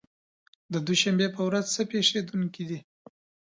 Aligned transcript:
د 0.73 0.75
دوشنبې 0.87 1.27
په 1.35 1.41
ورځ 1.47 1.65
څه 1.75 1.81
پېښېدونکي 1.91 2.63
دي؟ 2.69 2.79